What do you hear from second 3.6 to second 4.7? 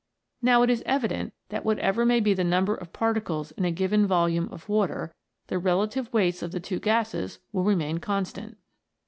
a given volume of